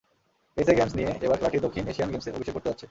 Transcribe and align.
SA 0.57 0.73
games 0.77 0.93
দিয়ে 0.97 1.09
এবার 1.25 1.37
খেলাটির 1.39 1.63
দক্ষিণ 1.65 1.83
এশিয়ান 1.87 2.09
গেমসে 2.11 2.29
অভিষেক 2.31 2.53
ঘটতে 2.55 2.69
যাচ্ছে। 2.69 2.79